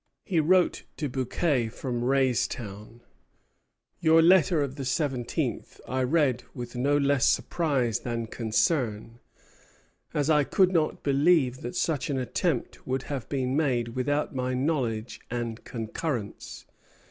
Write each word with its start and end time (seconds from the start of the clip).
He 0.25 0.39
wrote 0.39 0.85
to 0.97 1.09
Bouquet 1.09 1.69
from 1.69 2.01
Raystown: 2.01 3.01
"Your 3.99 4.23
letter 4.23 4.63
of 4.63 4.73
the 4.75 4.83
seventeenth 4.83 5.79
I 5.87 6.01
read 6.01 6.41
with 6.55 6.75
no 6.75 6.97
less 6.97 7.27
surprise 7.27 7.99
than 7.99 8.25
concern, 8.25 9.19
as 10.11 10.27
I 10.27 10.43
could 10.43 10.71
not 10.71 11.03
believe 11.03 11.61
that 11.61 11.75
such 11.75 12.09
an 12.09 12.17
attempt 12.17 12.87
would 12.87 13.03
have 13.13 13.29
been 13.29 13.55
made 13.55 13.89
without 13.89 14.33
my 14.33 14.55
knowledge 14.55 15.21
and 15.29 15.63
concurrence. 15.65 16.65